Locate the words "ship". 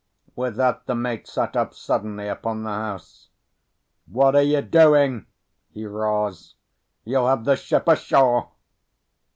7.55-7.87